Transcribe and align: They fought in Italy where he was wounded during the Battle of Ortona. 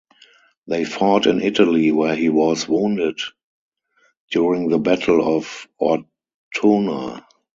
They 0.65 0.83
fought 0.83 1.27
in 1.27 1.43
Italy 1.43 1.91
where 1.91 2.15
he 2.15 2.29
was 2.29 2.67
wounded 2.67 3.19
during 4.31 4.67
the 4.69 4.79
Battle 4.79 5.37
of 5.37 5.67
Ortona. 5.79 7.23